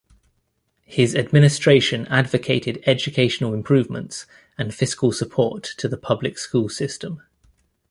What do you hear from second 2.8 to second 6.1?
educational improvements and fiscal support to the